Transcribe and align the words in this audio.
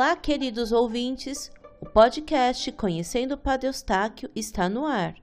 Olá, 0.00 0.16
queridos 0.16 0.72
ouvintes! 0.72 1.52
O 1.78 1.84
podcast 1.84 2.72
Conhecendo 2.72 3.32
o 3.32 3.36
Padre 3.36 3.66
Eustáquio 3.66 4.30
está 4.34 4.66
no 4.66 4.86
ar. 4.86 5.14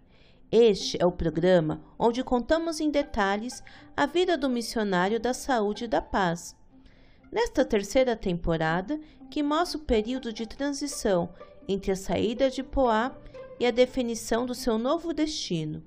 Este 0.52 1.02
é 1.02 1.04
o 1.04 1.12
programa 1.12 1.82
onde 1.98 2.24
contamos 2.24 2.80
em 2.80 2.92
detalhes 2.92 3.64
a 3.96 4.06
vida 4.06 4.38
do 4.38 4.48
missionário 4.48 5.20
da 5.20 5.34
saúde 5.34 5.86
e 5.86 5.88
da 5.88 6.00
paz. 6.00 6.56
Nesta 7.32 7.66
terceira 7.66 8.16
temporada, 8.16 9.00
que 9.32 9.42
mostra 9.42 9.80
o 9.80 9.84
período 9.84 10.32
de 10.32 10.46
transição 10.46 11.34
entre 11.68 11.92
a 11.92 11.96
saída 11.96 12.48
de 12.48 12.62
Poá 12.62 13.18
e 13.60 13.66
a 13.66 13.72
definição 13.72 14.46
do 14.46 14.54
seu 14.54 14.78
novo 14.78 15.12
destino. 15.12 15.84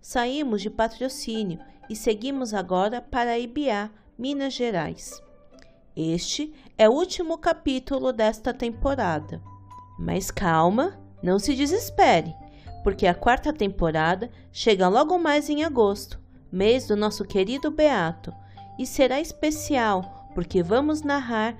Saímos 0.00 0.60
de 0.60 0.70
patrocínio 0.70 1.60
e 1.88 1.94
seguimos 1.94 2.52
agora 2.52 3.00
para 3.00 3.38
Ibiá, 3.38 3.92
Minas 4.18 4.54
Gerais. 4.54 5.22
Este 5.96 6.52
é 6.76 6.88
o 6.88 6.92
último 6.92 7.38
capítulo 7.38 8.12
desta 8.12 8.52
temporada. 8.52 9.40
Mas 9.96 10.28
calma, 10.28 10.98
não 11.22 11.38
se 11.38 11.54
desespere, 11.54 12.34
porque 12.82 13.06
a 13.06 13.14
quarta 13.14 13.52
temporada 13.52 14.28
chega 14.50 14.88
logo 14.88 15.16
mais 15.18 15.48
em 15.48 15.62
agosto, 15.62 16.20
mês 16.50 16.88
do 16.88 16.96
nosso 16.96 17.24
querido 17.24 17.70
Beato, 17.70 18.34
e 18.76 18.84
será 18.84 19.20
especial 19.20 20.28
porque 20.34 20.64
vamos 20.64 21.02
narrar 21.02 21.56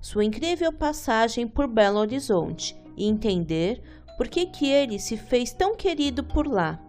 sua 0.00 0.24
incrível 0.24 0.72
passagem 0.72 1.46
por 1.46 1.68
Belo 1.68 2.00
Horizonte 2.00 2.76
e 2.96 3.06
entender 3.06 3.80
por 4.16 4.26
que, 4.26 4.46
que 4.46 4.68
ele 4.68 4.98
se 4.98 5.16
fez 5.16 5.52
tão 5.52 5.76
querido 5.76 6.24
por 6.24 6.48
lá. 6.48 6.80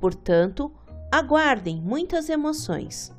Portanto, 0.00 0.72
aguardem 1.10 1.80
muitas 1.80 2.28
emoções. 2.28 3.15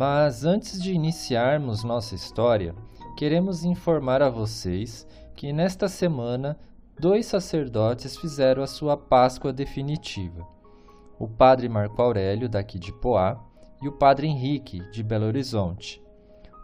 Mas 0.00 0.46
antes 0.46 0.82
de 0.82 0.94
iniciarmos 0.94 1.84
nossa 1.84 2.14
história, 2.14 2.74
queremos 3.18 3.64
informar 3.64 4.22
a 4.22 4.30
vocês 4.30 5.06
que 5.36 5.52
nesta 5.52 5.88
semana 5.88 6.58
dois 6.98 7.26
sacerdotes 7.26 8.16
fizeram 8.16 8.62
a 8.62 8.66
sua 8.66 8.96
Páscoa 8.96 9.52
definitiva. 9.52 10.48
O 11.18 11.28
padre 11.28 11.68
Marco 11.68 12.00
Aurélio, 12.00 12.48
daqui 12.48 12.78
de 12.78 12.94
Poá, 12.94 13.38
e 13.82 13.88
o 13.88 13.92
padre 13.92 14.26
Henrique, 14.26 14.80
de 14.90 15.02
Belo 15.02 15.26
Horizonte. 15.26 16.02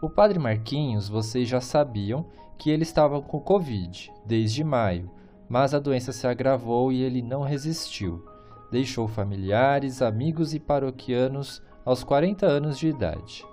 O 0.01 0.09
padre 0.09 0.39
Marquinhos, 0.39 1.07
vocês 1.07 1.47
já 1.47 1.61
sabiam 1.61 2.25
que 2.57 2.71
ele 2.71 2.81
estava 2.81 3.21
com 3.21 3.39
Covid 3.39 4.11
desde 4.25 4.63
maio, 4.63 5.11
mas 5.47 5.75
a 5.75 5.79
doença 5.79 6.11
se 6.11 6.25
agravou 6.25 6.91
e 6.91 7.03
ele 7.03 7.21
não 7.21 7.43
resistiu. 7.43 8.25
Deixou 8.71 9.07
familiares, 9.07 10.01
amigos 10.01 10.55
e 10.55 10.59
paroquianos 10.59 11.61
aos 11.87 12.03
40 12.03 12.45
anos 12.45 12.77
de 12.77 12.89
idade. 12.89 13.45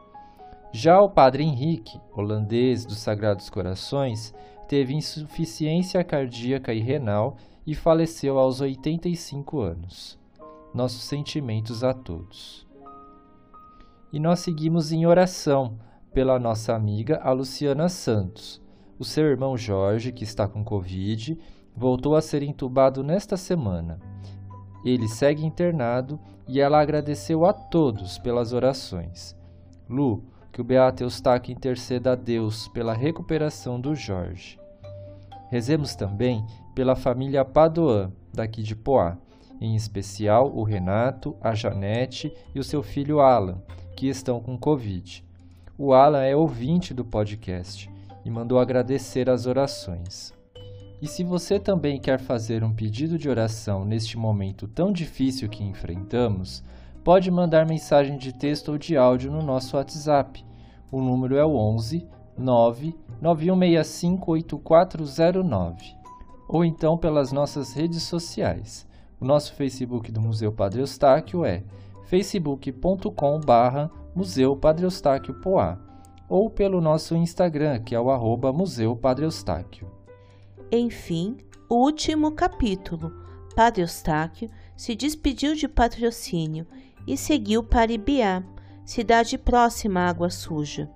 Já 0.72 1.00
o 1.00 1.08
padre 1.08 1.44
Henrique, 1.44 2.00
holandês 2.12 2.84
dos 2.84 2.98
Sagrados 2.98 3.48
Corações, 3.48 4.34
teve 4.66 4.92
insuficiência 4.92 6.02
cardíaca 6.02 6.74
e 6.74 6.80
renal 6.80 7.36
e 7.64 7.76
faleceu 7.76 8.36
aos 8.36 8.60
85 8.60 9.60
anos. 9.60 10.18
Nossos 10.74 11.04
sentimentos 11.04 11.84
a 11.84 11.94
todos. 11.94 12.66
E 14.12 14.18
nós 14.18 14.40
seguimos 14.40 14.90
em 14.90 15.06
oração 15.06 15.78
pela 16.12 16.36
nossa 16.36 16.74
amiga 16.74 17.20
a 17.22 17.30
Luciana 17.30 17.88
Santos. 17.88 18.60
O 18.98 19.04
seu 19.04 19.26
irmão 19.26 19.56
Jorge, 19.56 20.10
que 20.10 20.24
está 20.24 20.48
com 20.48 20.64
Covid, 20.64 21.38
voltou 21.72 22.16
a 22.16 22.20
ser 22.20 22.42
entubado 22.42 23.04
nesta 23.04 23.36
semana. 23.36 24.00
Ele 24.84 25.06
segue 25.06 25.46
internado 25.46 26.18
e 26.46 26.60
ela 26.60 26.80
agradeceu 26.80 27.44
a 27.44 27.52
todos 27.52 28.18
pelas 28.18 28.52
orações. 28.52 29.36
Lu, 29.88 30.24
que 30.52 30.60
o 30.60 30.64
Beato 30.64 31.02
Eustáquio 31.02 31.52
interceda 31.52 32.12
a 32.12 32.14
Deus 32.14 32.68
pela 32.68 32.94
recuperação 32.94 33.80
do 33.80 33.94
Jorge. 33.94 34.58
Rezemos 35.50 35.94
também 35.94 36.44
pela 36.74 36.94
família 36.94 37.44
Padoan, 37.44 38.12
daqui 38.32 38.62
de 38.62 38.76
Poá, 38.76 39.16
em 39.60 39.74
especial 39.74 40.52
o 40.54 40.62
Renato, 40.62 41.36
a 41.40 41.54
Janete 41.54 42.32
e 42.54 42.58
o 42.58 42.64
seu 42.64 42.82
filho 42.82 43.20
Alan, 43.20 43.62
que 43.96 44.08
estão 44.08 44.40
com 44.40 44.58
Covid. 44.58 45.24
O 45.78 45.92
Alan 45.92 46.22
é 46.22 46.36
ouvinte 46.36 46.94
do 46.94 47.04
podcast 47.04 47.90
e 48.24 48.30
mandou 48.30 48.58
agradecer 48.58 49.28
as 49.28 49.46
orações. 49.46 50.32
E 51.00 51.06
se 51.06 51.22
você 51.22 51.58
também 51.58 52.00
quer 52.00 52.18
fazer 52.18 52.64
um 52.64 52.72
pedido 52.72 53.18
de 53.18 53.28
oração 53.28 53.84
neste 53.84 54.16
momento 54.16 54.66
tão 54.66 54.92
difícil 54.92 55.48
que 55.48 55.62
enfrentamos, 55.62 56.64
pode 57.02 57.30
mandar 57.30 57.66
mensagem 57.66 58.16
de 58.16 58.32
texto 58.32 58.72
ou 58.72 58.78
de 58.78 58.96
áudio 58.96 59.30
no 59.30 59.42
nosso 59.42 59.76
WhatsApp. 59.76 60.44
O 60.90 61.00
número 61.00 61.36
é 61.36 61.44
o 61.44 61.56
11 61.56 62.06
9 62.36 62.94
91658409 63.22 65.94
ou 66.48 66.64
então 66.64 66.98
pelas 66.98 67.30
nossas 67.32 67.72
redes 67.72 68.02
sociais. 68.02 68.86
O 69.20 69.24
nosso 69.24 69.54
Facebook 69.54 70.10
do 70.12 70.20
Museu 70.20 70.52
Padre 70.52 70.80
Eustáquio 70.80 71.44
é 71.44 71.62
facebook.com/barra 72.04 73.90
Museu 74.14 74.56
Padre 74.56 74.84
Eustáquio 74.84 75.34
Poá 75.40 75.78
ou 76.28 76.50
pelo 76.50 76.80
nosso 76.80 77.14
Instagram, 77.14 77.80
que 77.80 77.94
é 77.94 78.00
o 78.00 78.10
arroba 78.10 78.52
Museu 78.52 78.96
Padre 78.96 79.24
Eustáquio. 79.24 79.93
Enfim, 80.72 81.36
o 81.68 81.76
último 81.76 82.32
capítulo. 82.32 83.12
Padre 83.54 83.82
Eustáquio 83.82 84.50
se 84.76 84.96
despediu 84.96 85.54
de 85.54 85.68
patrocínio 85.68 86.66
e 87.06 87.16
seguiu 87.16 87.62
para 87.62 87.92
Ibiá, 87.92 88.42
cidade 88.84 89.38
próxima 89.38 90.00
à 90.00 90.08
Água 90.08 90.30
Suja. 90.30 90.90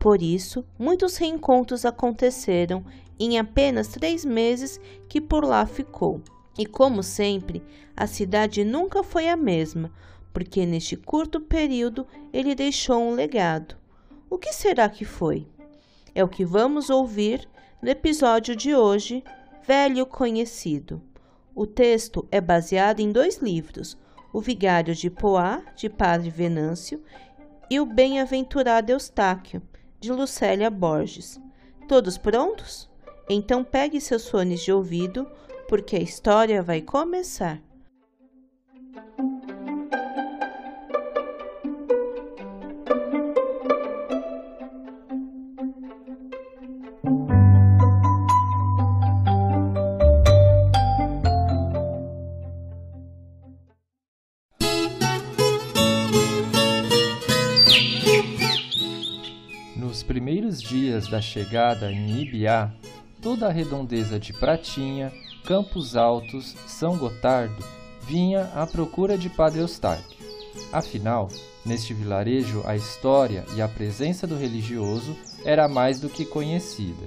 Por 0.00 0.20
isso, 0.20 0.64
muitos 0.76 1.16
reencontros 1.16 1.84
aconteceram 1.84 2.84
em 3.20 3.38
apenas 3.38 3.88
três 3.88 4.24
meses 4.24 4.80
que 5.08 5.20
por 5.20 5.44
lá 5.44 5.64
ficou. 5.64 6.20
E 6.58 6.66
como 6.66 7.02
sempre, 7.02 7.62
a 7.96 8.06
cidade 8.06 8.64
nunca 8.64 9.04
foi 9.04 9.28
a 9.28 9.36
mesma, 9.36 9.92
porque 10.32 10.66
neste 10.66 10.96
curto 10.96 11.40
período 11.40 12.06
ele 12.32 12.54
deixou 12.54 13.00
um 13.00 13.14
legado. 13.14 13.76
O 14.28 14.38
que 14.38 14.52
será 14.52 14.88
que 14.88 15.04
foi? 15.04 15.46
É 16.14 16.24
o 16.24 16.28
que 16.28 16.44
vamos 16.44 16.90
ouvir 16.90 17.48
no 17.82 17.90
episódio 17.90 18.54
de 18.54 18.76
hoje, 18.76 19.24
Velho 19.66 20.06
Conhecido. 20.06 21.02
O 21.52 21.66
texto 21.66 22.26
é 22.30 22.40
baseado 22.40 23.00
em 23.00 23.10
dois 23.10 23.38
livros, 23.38 23.98
O 24.32 24.40
Vigário 24.40 24.94
de 24.94 25.10
Poá, 25.10 25.60
de 25.74 25.90
Padre 25.90 26.30
Venâncio, 26.30 27.02
e 27.68 27.80
O 27.80 27.84
Bem-aventurado 27.84 28.92
Eustáquio, 28.92 29.60
de 29.98 30.12
Lucélia 30.12 30.70
Borges. 30.70 31.40
Todos 31.88 32.16
prontos? 32.16 32.88
Então 33.28 33.64
pegue 33.64 34.00
seus 34.00 34.28
fones 34.28 34.60
de 34.60 34.72
ouvido, 34.72 35.28
porque 35.68 35.96
a 35.96 36.00
história 36.00 36.62
vai 36.62 36.80
começar. 36.80 37.60
Da 61.08 61.20
chegada 61.20 61.90
em 61.90 62.22
Ibiá, 62.22 62.72
toda 63.20 63.46
a 63.46 63.52
redondeza 63.52 64.18
de 64.18 64.32
Pratinha, 64.32 65.12
Campos 65.44 65.96
Altos, 65.96 66.54
São 66.66 66.96
Gotardo 66.96 67.64
vinha 68.02 68.50
à 68.54 68.66
procura 68.66 69.16
de 69.16 69.28
Padre 69.28 69.60
Eustáquio. 69.60 70.18
Afinal, 70.72 71.28
neste 71.64 71.94
vilarejo 71.94 72.62
a 72.66 72.76
história 72.76 73.44
e 73.54 73.62
a 73.62 73.68
presença 73.68 74.26
do 74.26 74.36
religioso 74.36 75.16
era 75.44 75.68
mais 75.68 76.00
do 76.00 76.08
que 76.08 76.24
conhecida. 76.24 77.06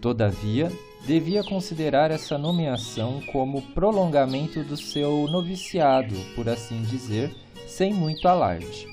Todavia, 0.00 0.70
devia 1.06 1.42
considerar 1.42 2.10
essa 2.10 2.36
nomeação 2.36 3.20
como 3.32 3.62
prolongamento 3.72 4.62
do 4.62 4.76
seu 4.76 5.26
noviciado, 5.28 6.14
por 6.34 6.48
assim 6.48 6.82
dizer, 6.82 7.34
sem 7.66 7.92
muito 7.92 8.26
alarde. 8.28 8.86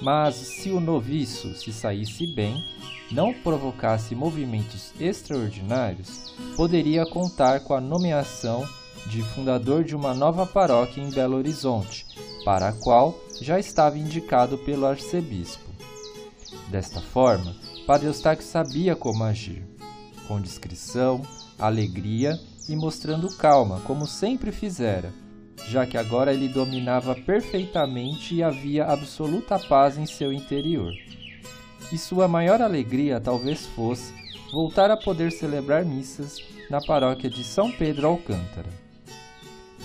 Mas 0.00 0.34
se 0.34 0.70
o 0.70 0.80
noviço 0.80 1.54
se 1.54 1.72
saísse 1.72 2.26
bem, 2.26 2.64
não 3.10 3.32
provocasse 3.32 4.14
movimentos 4.14 4.92
extraordinários, 5.00 6.32
poderia 6.56 7.04
contar 7.04 7.60
com 7.60 7.74
a 7.74 7.80
nomeação 7.80 8.66
de 9.06 9.22
fundador 9.22 9.82
de 9.82 9.96
uma 9.96 10.14
nova 10.14 10.46
paróquia 10.46 11.02
em 11.02 11.10
Belo 11.10 11.36
Horizonte, 11.36 12.06
para 12.44 12.68
a 12.68 12.72
qual 12.72 13.18
já 13.40 13.58
estava 13.58 13.98
indicado 13.98 14.58
pelo 14.58 14.86
arcebispo. 14.86 15.70
Desta 16.68 17.00
forma, 17.00 17.56
Padre 17.86 18.06
Eustáquio 18.06 18.44
sabia 18.44 18.94
como 18.94 19.24
agir, 19.24 19.64
com 20.28 20.40
discrição, 20.40 21.22
alegria 21.58 22.38
e 22.68 22.76
mostrando 22.76 23.34
calma, 23.36 23.80
como 23.80 24.06
sempre 24.06 24.52
fizera, 24.52 25.12
já 25.68 25.84
que 25.86 25.96
agora 25.96 26.32
ele 26.32 26.48
dominava 26.48 27.14
perfeitamente 27.14 28.36
e 28.36 28.42
havia 28.42 28.84
absoluta 28.84 29.58
paz 29.58 29.98
em 29.98 30.06
seu 30.06 30.32
interior. 30.32 30.92
E 31.92 31.98
sua 31.98 32.28
maior 32.28 32.60
alegria 32.60 33.20
talvez 33.20 33.66
fosse 33.66 34.12
voltar 34.52 34.90
a 34.90 34.96
poder 34.96 35.32
celebrar 35.32 35.84
missas 35.84 36.38
na 36.68 36.80
paróquia 36.80 37.28
de 37.28 37.42
São 37.42 37.70
Pedro 37.70 38.06
Alcântara. 38.06 38.68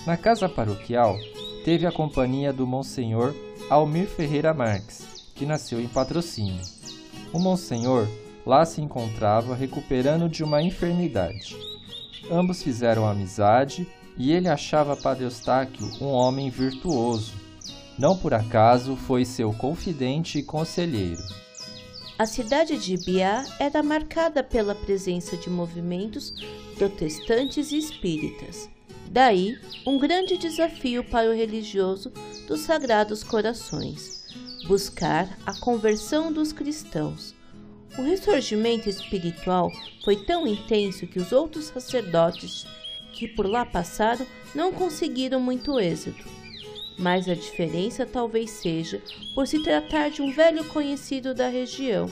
Na 0.06 0.15
casa 0.15 0.47
paroquial, 0.47 1.18
teve 1.63 1.88
a 1.88 1.92
companhia 1.92 2.53
do 2.53 2.68
Monsenhor 2.68 3.33
Almir 3.69 4.07
Ferreira 4.07 4.53
Marques, 4.53 5.31
que 5.33 5.45
nasceu 5.45 5.81
em 5.81 5.88
patrocínio. 5.88 6.62
O 7.33 7.39
Monsenhor 7.39 8.07
lá 8.45 8.63
se 8.65 8.81
encontrava 8.81 9.56
recuperando 9.56 10.30
de 10.30 10.44
uma 10.44 10.62
enfermidade. 10.62 11.57
Ambos 12.30 12.62
fizeram 12.62 13.07
amizade 13.07 13.88
e 14.18 14.31
ele 14.31 14.48
achava 14.48 14.95
Padre 14.95 15.24
Eustáquio 15.24 15.89
um 16.00 16.07
homem 16.07 16.50
virtuoso. 16.50 17.33
Não 17.98 18.15
por 18.18 18.33
acaso 18.33 18.95
foi 18.95 19.25
seu 19.25 19.51
confidente 19.53 20.39
e 20.39 20.44
conselheiro. 20.44 21.21
A 22.17 22.25
cidade 22.25 22.77
de 22.77 22.95
Biá 22.95 23.44
era 23.59 23.83
marcada 23.83 24.41
pela 24.41 24.73
presença 24.73 25.35
de 25.35 25.50
movimentos 25.50 26.33
protestantes 26.77 27.73
e 27.73 27.77
espíritas. 27.77 28.69
Daí, 29.12 29.59
um 29.85 29.97
grande 29.97 30.38
desafio 30.38 31.03
para 31.03 31.29
o 31.29 31.35
religioso 31.35 32.13
dos 32.47 32.62
Sagrados 32.62 33.21
Corações: 33.21 34.23
buscar 34.65 35.38
a 35.45 35.53
conversão 35.59 36.31
dos 36.31 36.53
cristãos. 36.53 37.35
O 37.97 38.01
ressurgimento 38.01 38.88
espiritual 38.88 39.69
foi 40.06 40.15
tão 40.23 40.47
intenso 40.47 41.06
que 41.07 41.19
os 41.19 41.33
outros 41.33 41.65
sacerdotes 41.65 42.65
que 43.12 43.27
por 43.27 43.45
lá 43.45 43.65
passaram 43.65 44.25
não 44.53 44.71
conseguiram 44.71 45.41
muito 45.41 45.77
êxito. 45.77 46.35
Mas 46.97 47.27
a 47.27 47.33
diferença 47.33 48.06
talvez 48.06 48.51
seja 48.51 49.01
por 49.33 49.47
se 49.47 49.62
tratar 49.62 50.09
de 50.09 50.21
um 50.21 50.31
velho 50.31 50.63
conhecido 50.65 51.33
da 51.33 51.50
região, 51.50 52.09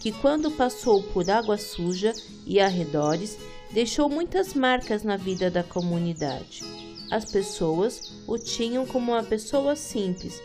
que 0.00 0.10
quando 0.12 0.50
passou 0.50 1.02
por 1.02 1.30
Água 1.30 1.56
Suja 1.56 2.12
e 2.44 2.60
arredores, 2.60 3.38
deixou 3.70 4.08
muitas 4.08 4.54
marcas 4.54 5.02
na 5.02 5.16
vida 5.16 5.50
da 5.50 5.62
comunidade. 5.62 6.62
As 7.10 7.24
pessoas 7.24 8.12
o 8.26 8.36
tinham 8.36 8.84
como 8.84 9.12
uma 9.12 9.22
pessoa 9.22 9.76
simples, 9.76 10.42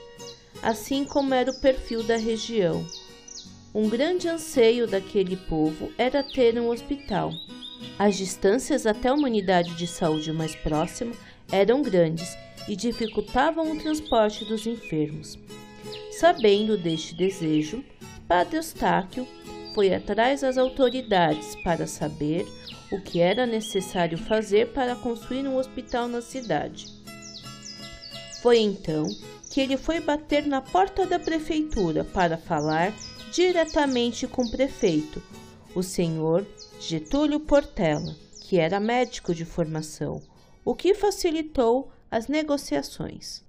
assim 0.61 1.03
como 1.05 1.33
era 1.33 1.51
o 1.51 1.59
perfil 1.59 2.03
da 2.03 2.17
região. 2.17 2.85
Um 3.73 3.89
grande 3.89 4.27
anseio 4.27 4.85
daquele 4.85 5.35
povo 5.35 5.91
era 5.97 6.21
ter 6.21 6.59
um 6.59 6.69
hospital. 6.69 7.31
As 7.97 8.17
distâncias 8.17 8.85
até 8.85 9.11
uma 9.11 9.27
unidade 9.27 9.75
de 9.75 9.87
saúde 9.87 10.31
mais 10.31 10.55
próxima 10.55 11.13
eram 11.51 11.81
grandes 11.81 12.35
e 12.67 12.75
dificultavam 12.75 13.71
o 13.71 13.79
transporte 13.79 14.45
dos 14.45 14.65
enfermos. 14.65 15.37
Sabendo 16.11 16.77
deste 16.77 17.15
desejo, 17.15 17.83
Padre 18.27 18.57
Eustáquio 18.57 19.27
foi 19.73 19.93
atrás 19.93 20.41
das 20.41 20.57
autoridades 20.57 21.55
para 21.63 21.87
saber 21.87 22.47
o 22.91 22.99
que 22.99 23.19
era 23.19 23.45
necessário 23.45 24.17
fazer 24.17 24.73
para 24.73 24.95
construir 24.95 25.47
um 25.47 25.57
hospital 25.57 26.07
na 26.07 26.21
cidade. 26.21 26.87
Foi 28.41 28.59
então 28.59 29.05
que 29.51 29.61
ele 29.61 29.77
foi 29.77 29.99
bater 29.99 30.45
na 30.45 30.61
porta 30.61 31.05
da 31.05 31.19
prefeitura 31.19 32.03
para 32.03 32.37
falar 32.37 32.93
diretamente 33.31 34.27
com 34.27 34.43
o 34.43 34.51
prefeito, 34.51 35.21
o 35.73 35.81
senhor 35.81 36.45
Getúlio 36.79 37.39
Portela, 37.39 38.15
que 38.41 38.57
era 38.57 38.79
médico 38.79 39.33
de 39.33 39.45
formação, 39.45 40.21
o 40.65 40.75
que 40.75 40.93
facilitou 40.93 41.91
as 42.11 42.27
negociações. 42.27 43.41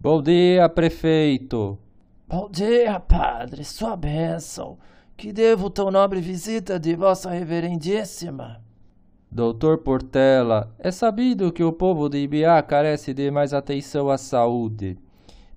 Bom 0.00 0.22
dia, 0.22 0.66
prefeito. 0.70 1.78
Bom 2.26 2.48
dia, 2.50 2.98
padre, 2.98 3.62
sua 3.62 3.94
bênção. 3.94 4.78
Que 5.16 5.32
devo 5.32 5.68
tão 5.68 5.90
nobre 5.90 6.20
visita 6.20 6.78
de 6.80 6.94
vossa 6.94 7.30
reverendíssima? 7.30 8.62
Doutor 9.30 9.78
Portela, 9.78 10.74
é 10.78 10.90
sabido 10.90 11.52
que 11.52 11.62
o 11.62 11.72
povo 11.72 12.08
de 12.08 12.18
Ibiá 12.18 12.62
carece 12.62 13.12
de 13.12 13.30
mais 13.30 13.52
atenção 13.52 14.08
à 14.08 14.16
saúde. 14.16 14.96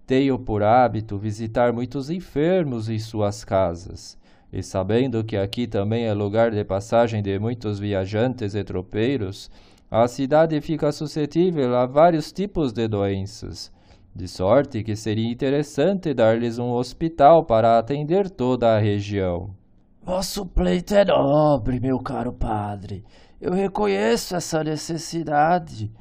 Tenho 0.05 0.37
por 0.37 0.61
hábito 0.61 1.17
visitar 1.17 1.71
muitos 1.71 2.09
enfermos 2.09 2.89
em 2.89 2.99
suas 2.99 3.45
casas. 3.45 4.19
E 4.51 4.61
sabendo 4.61 5.23
que 5.23 5.37
aqui 5.37 5.65
também 5.65 6.05
é 6.05 6.13
lugar 6.13 6.51
de 6.51 6.63
passagem 6.63 7.23
de 7.23 7.39
muitos 7.39 7.79
viajantes 7.79 8.53
e 8.53 8.63
tropeiros, 8.63 9.49
a 9.89 10.07
cidade 10.07 10.59
fica 10.61 10.91
suscetível 10.91 11.75
a 11.75 11.85
vários 11.85 12.31
tipos 12.31 12.73
de 12.73 12.87
doenças. 12.87 13.71
De 14.13 14.27
sorte 14.27 14.83
que 14.83 14.95
seria 14.95 15.31
interessante 15.31 16.13
dar-lhes 16.13 16.59
um 16.59 16.71
hospital 16.71 17.45
para 17.45 17.77
atender 17.77 18.29
toda 18.29 18.75
a 18.75 18.79
região. 18.79 19.55
Vosso 20.03 20.45
pleito 20.45 20.95
é 20.95 21.05
nobre, 21.05 21.79
meu 21.79 21.99
caro 21.99 22.33
padre. 22.33 23.05
Eu 23.39 23.53
reconheço 23.53 24.35
essa 24.35 24.63
necessidade. 24.63 25.91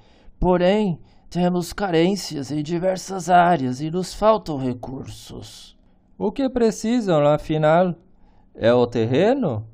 Porém, 0.41 0.99
temos 1.29 1.73
carências 1.73 2.51
em 2.51 2.63
diversas 2.63 3.31
áreas 3.31 3.81
e 3.81 3.91
nos 3.91 4.13
faltam 4.13 4.59
recursos. 4.59 5.77
O 6.19 6.33
que 6.33 6.49
precisam, 6.49 7.25
afinal? 7.25 7.95
É 8.55 8.73
o 8.73 8.87
terreno? 8.87 9.67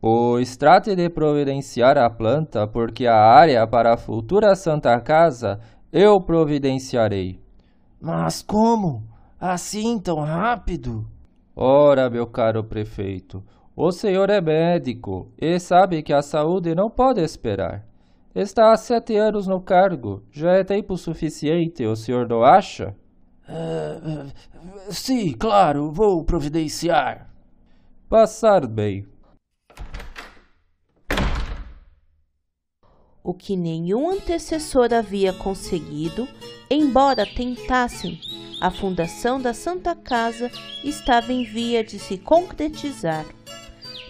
Pois 0.00 0.56
trate 0.56 0.94
de 0.94 1.08
providenciar 1.10 1.98
a 1.98 2.08
planta, 2.08 2.66
porque 2.66 3.06
a 3.06 3.16
área 3.16 3.66
para 3.66 3.94
a 3.94 3.96
futura 3.96 4.54
Santa 4.54 5.00
Casa 5.00 5.58
eu 5.92 6.20
providenciarei. 6.20 7.40
Mas 8.00 8.42
como? 8.42 9.02
Assim 9.40 9.98
tão 9.98 10.20
rápido? 10.20 11.04
Ora, 11.56 12.08
meu 12.08 12.26
caro 12.26 12.62
prefeito, 12.62 13.42
o 13.74 13.90
senhor 13.90 14.30
é 14.30 14.40
médico 14.40 15.32
e 15.36 15.58
sabe 15.58 16.02
que 16.02 16.12
a 16.12 16.22
saúde 16.22 16.74
não 16.74 16.88
pode 16.88 17.20
esperar. 17.20 17.84
Está 18.34 18.72
há 18.72 18.76
sete 18.76 19.16
anos 19.16 19.48
no 19.48 19.60
cargo. 19.60 20.22
Já 20.30 20.52
é 20.52 20.62
tempo 20.62 20.96
suficiente, 20.96 21.84
o 21.84 21.96
senhor 21.96 22.28
não 22.28 22.44
acha? 22.44 22.94
Uh, 23.48 24.26
uh, 24.26 24.92
sim, 24.92 25.32
claro, 25.32 25.90
vou 25.90 26.24
providenciar. 26.24 27.27
Passar 28.08 28.66
bem. 28.66 29.06
O 33.22 33.34
que 33.34 33.54
nenhum 33.54 34.08
antecessor 34.08 34.94
havia 34.94 35.34
conseguido, 35.34 36.26
embora 36.70 37.26
tentassem, 37.26 38.18
a 38.62 38.70
fundação 38.70 39.38
da 39.38 39.52
Santa 39.52 39.94
Casa 39.94 40.50
estava 40.82 41.34
em 41.34 41.44
via 41.44 41.84
de 41.84 41.98
se 41.98 42.16
concretizar. 42.16 43.26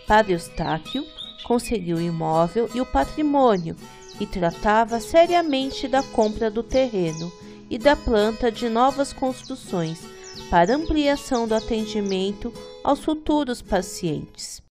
Padre 0.06 0.34
Eustáquio 0.34 1.04
conseguiu 1.44 1.96
o 1.96 2.00
imóvel 2.00 2.70
e 2.72 2.80
o 2.80 2.86
patrimônio 2.86 3.74
e 4.20 4.26
tratava 4.26 5.00
seriamente 5.00 5.88
da 5.88 6.04
compra 6.04 6.48
do 6.48 6.62
terreno 6.62 7.32
e 7.68 7.76
da 7.76 7.96
planta 7.96 8.52
de 8.52 8.68
novas 8.68 9.12
construções 9.12 10.17
para 10.50 10.74
ampliação 10.74 11.46
do 11.46 11.54
atendimento 11.54 12.52
aos 12.82 13.04
futuros 13.04 13.60
pacientes. 13.62 14.62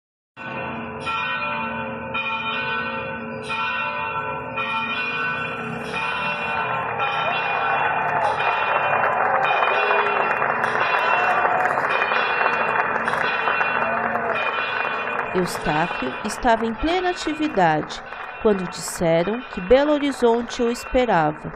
Eustáquio 15.36 16.14
estava 16.24 16.64
em 16.64 16.72
plena 16.72 17.10
atividade 17.10 18.02
quando 18.42 18.68
disseram 18.70 19.40
que 19.52 19.60
Belo 19.60 19.92
Horizonte 19.92 20.62
o 20.62 20.70
esperava. 20.70 21.52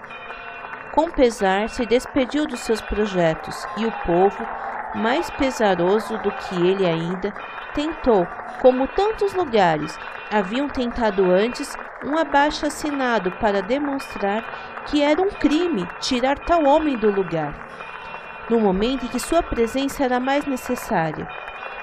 Com 1.00 1.11
pesar, 1.11 1.71
se 1.71 1.87
despediu 1.87 2.47
dos 2.47 2.61
seus 2.61 2.83
projetos 2.83 3.66
e 3.78 3.87
o 3.87 3.92
povo 4.04 4.47
mais 4.95 5.30
pesaroso 5.30 6.19
do 6.19 6.30
que 6.30 6.54
ele 6.57 6.87
ainda, 6.87 7.33
tentou, 7.73 8.28
como 8.61 8.87
tantos 8.87 9.33
lugares 9.33 9.99
haviam 10.30 10.69
tentado 10.69 11.25
antes, 11.30 11.75
um 12.04 12.19
abaixo-assinado 12.19 13.33
para 13.33 13.62
demonstrar 13.62 14.45
que 14.85 15.02
era 15.02 15.23
um 15.23 15.30
crime 15.30 15.88
tirar 16.00 16.38
tal 16.38 16.66
homem 16.66 16.99
do 16.99 17.11
lugar, 17.11 17.54
no 18.50 18.61
momento 18.61 19.07
em 19.07 19.09
que 19.09 19.19
sua 19.19 19.42
presença 19.42 20.04
era 20.04 20.21
mais 20.21 20.45
necessária, 20.45 21.26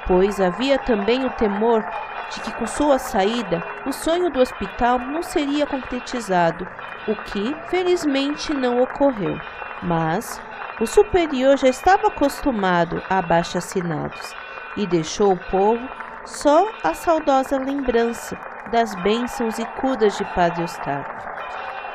pois 0.07 0.39
havia 0.39 0.79
também 0.79 1.25
o 1.25 1.29
temor 1.31 1.85
de 2.31 2.39
que 2.41 2.51
com 2.53 2.65
sua 2.65 2.97
saída 2.97 3.61
o 3.85 3.91
sonho 3.91 4.29
do 4.29 4.39
hospital 4.39 4.97
não 4.97 5.21
seria 5.21 5.67
concretizado, 5.67 6.65
o 7.07 7.15
que 7.15 7.55
felizmente 7.67 8.53
não 8.53 8.81
ocorreu. 8.81 9.39
Mas 9.83 10.41
o 10.79 10.87
superior 10.87 11.57
já 11.57 11.67
estava 11.67 12.07
acostumado 12.07 13.03
a 13.09 13.19
abaixo-assinados 13.19 14.33
e 14.75 14.87
deixou 14.87 15.33
o 15.33 15.37
povo 15.37 15.87
só 16.25 16.69
a 16.83 16.93
saudosa 16.93 17.57
lembrança 17.57 18.37
das 18.71 18.95
bênçãos 18.95 19.59
e 19.59 19.65
curas 19.65 20.17
de 20.17 20.25
Padre 20.25 20.61
Eustáquio. 20.61 21.27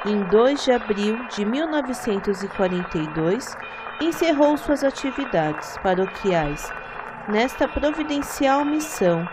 Em 0.05 0.23
2 0.25 0.65
de 0.65 0.73
abril 0.73 1.25
de 1.29 1.45
1942, 1.45 3.57
encerrou 4.01 4.57
suas 4.57 4.83
atividades 4.83 5.79
paroquiais 5.79 6.73
nesta 7.29 7.69
providencial 7.69 8.65
missão 8.65 9.27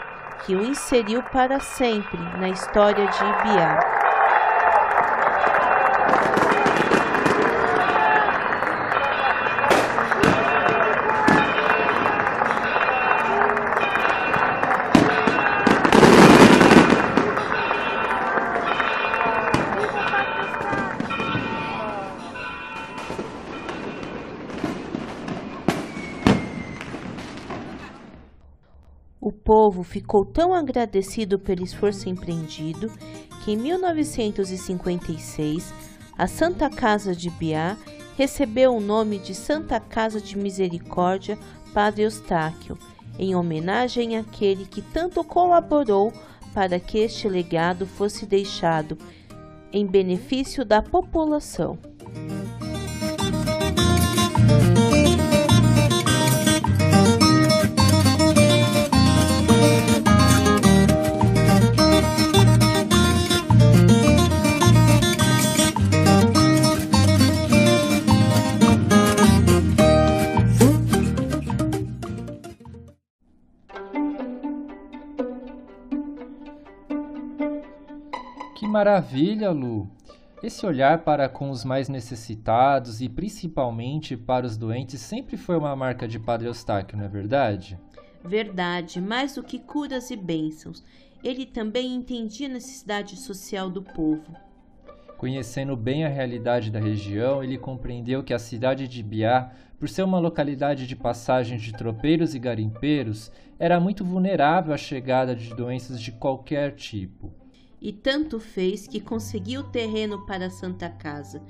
que 0.45 0.55
o 0.55 0.63
inseriu 0.63 1.21
para 1.23 1.59
sempre 1.59 2.17
na 2.39 2.49
história 2.49 3.05
de 3.07 3.23
Ibiá. 3.23 3.98
Povo 29.79 29.83
ficou 29.83 30.25
tão 30.25 30.53
agradecido 30.53 31.39
pelo 31.39 31.63
esforço 31.63 32.09
empreendido 32.09 32.91
que 33.43 33.53
em 33.53 33.57
1956 33.57 35.73
a 36.17 36.27
Santa 36.27 36.69
Casa 36.69 37.15
de 37.15 37.29
Biá 37.29 37.77
recebeu 38.17 38.75
o 38.75 38.81
nome 38.81 39.19
de 39.19 39.33
Santa 39.33 39.79
Casa 39.79 40.19
de 40.19 40.37
Misericórdia 40.37 41.39
Padre 41.73 42.03
Eustáquio, 42.03 42.77
em 43.17 43.33
homenagem 43.35 44.17
àquele 44.17 44.65
que 44.65 44.81
tanto 44.81 45.23
colaborou 45.23 46.11
para 46.53 46.77
que 46.79 46.97
este 46.97 47.29
legado 47.29 47.85
fosse 47.85 48.25
deixado 48.25 48.97
em 49.71 49.85
benefício 49.85 50.65
da 50.65 50.81
população. 50.81 51.77
Maravilha, 78.79 79.51
Lu! 79.51 79.89
Esse 80.41 80.65
olhar 80.65 80.99
para 80.99 81.27
com 81.27 81.49
os 81.49 81.65
mais 81.65 81.89
necessitados 81.89 83.01
e 83.01 83.09
principalmente 83.09 84.15
para 84.15 84.45
os 84.45 84.55
doentes 84.55 85.01
sempre 85.01 85.35
foi 85.35 85.57
uma 85.57 85.75
marca 85.75 86.07
de 86.07 86.17
Padre 86.17 86.47
Eustáquio, 86.47 86.97
não 86.97 87.03
é 87.03 87.09
verdade? 87.09 87.77
Verdade, 88.23 89.01
mais 89.01 89.35
do 89.35 89.43
que 89.43 89.59
curas 89.59 90.09
e 90.11 90.15
bênçãos, 90.15 90.81
ele 91.21 91.45
também 91.45 91.93
entendia 91.93 92.47
a 92.47 92.53
necessidade 92.53 93.17
social 93.17 93.69
do 93.69 93.81
povo. 93.81 94.33
Conhecendo 95.17 95.75
bem 95.75 96.05
a 96.05 96.09
realidade 96.09 96.71
da 96.71 96.79
região, 96.79 97.43
ele 97.43 97.57
compreendeu 97.57 98.23
que 98.23 98.33
a 98.33 98.39
cidade 98.39 98.87
de 98.87 99.03
Biá, 99.03 99.51
por 99.77 99.89
ser 99.89 100.03
uma 100.03 100.19
localidade 100.19 100.87
de 100.87 100.95
passagem 100.95 101.57
de 101.57 101.73
tropeiros 101.73 102.33
e 102.33 102.39
garimpeiros, 102.39 103.29
era 103.59 103.77
muito 103.77 104.05
vulnerável 104.05 104.73
à 104.73 104.77
chegada 104.77 105.35
de 105.35 105.53
doenças 105.53 105.99
de 106.01 106.13
qualquer 106.13 106.75
tipo. 106.75 107.38
E 107.81 107.93
tanto 107.93 108.39
fez 108.39 108.87
que 108.87 108.99
conseguiu 108.99 109.63
terreno 109.63 110.25
para 110.25 110.47
a 110.47 110.49
Santa 110.49 110.89
Casa, 110.89 111.41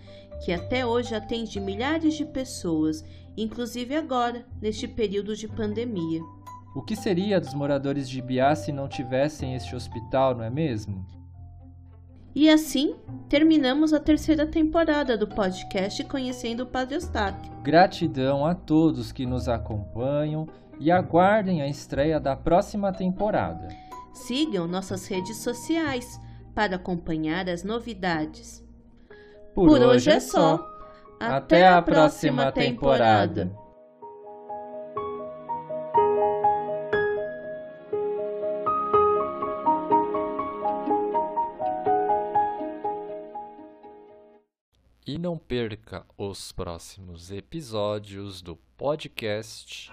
que 0.43 0.51
até 0.51 0.85
hoje 0.85 1.15
atende 1.15 1.59
milhares 1.59 2.13
de 2.13 2.25
pessoas, 2.25 3.03
inclusive 3.35 3.95
agora, 3.95 4.45
neste 4.61 4.87
período 4.87 5.35
de 5.35 5.47
pandemia. 5.47 6.21
O 6.75 6.81
que 6.83 6.95
seria 6.95 7.41
dos 7.41 7.53
moradores 7.53 8.07
de 8.07 8.21
Biá 8.21 8.55
se 8.55 8.71
não 8.71 8.87
tivessem 8.87 9.55
este 9.55 9.75
hospital, 9.75 10.35
não 10.35 10.43
é 10.43 10.49
mesmo? 10.49 11.05
E 12.35 12.47
assim, 12.47 12.95
terminamos 13.27 13.91
a 13.91 13.99
terceira 13.99 14.45
temporada 14.45 15.17
do 15.17 15.27
podcast 15.27 16.03
Conhecendo 16.03 16.61
o 16.61 16.67
Padre 16.67 16.95
Eustáquio. 16.95 17.51
Gratidão 17.63 18.45
a 18.45 18.53
todos 18.53 19.11
que 19.11 19.25
nos 19.25 19.49
acompanham 19.49 20.47
e 20.79 20.91
aguardem 20.91 21.61
a 21.61 21.67
estreia 21.67 22.19
da 22.19 22.35
próxima 22.35 22.93
temporada. 22.93 23.67
Sigam 24.13 24.67
nossas 24.67 25.07
redes 25.07 25.37
sociais 25.37 26.19
para 26.53 26.75
acompanhar 26.75 27.49
as 27.49 27.63
novidades. 27.63 28.63
Por, 29.53 29.69
hoje 29.81 30.09
é 30.09 30.19
só. 30.19 30.65
Até 31.19 31.67
a 31.67 31.81
próxima 31.81 32.51
temporada. 32.51 33.51
E 45.05 45.17
não 45.17 45.37
perca 45.37 46.05
os 46.17 46.51
próximos 46.51 47.31
episódios 47.31 48.41
do 48.43 48.55
podcast. 48.77 49.91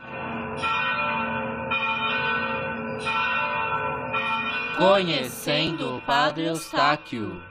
Conhecendo 4.76 5.96
o 5.96 6.02
Padre 6.02 6.44
Eustáquio. 6.44 7.42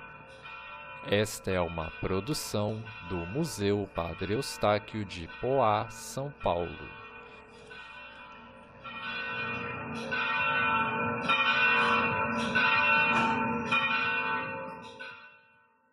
Esta 1.09 1.49
é 1.49 1.59
uma 1.59 1.89
produção 1.99 2.83
do 3.09 3.17
Museu 3.17 3.89
Padre 3.95 4.33
Eustáquio 4.33 5.03
de 5.03 5.27
Poá, 5.41 5.89
São 5.89 6.31
Paulo. 6.43 6.69